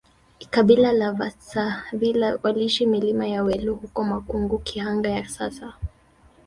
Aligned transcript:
kabila 0.49 0.91
la 0.93 1.11
vasavila 1.11 2.39
waliishi 2.43 2.85
milima 2.85 3.27
ya 3.27 3.43
welu 3.43 3.75
huko 3.75 4.03
Makungu 4.03 4.59
Kihanga 4.59 5.09
ya 5.09 5.27
sasa 5.29 5.73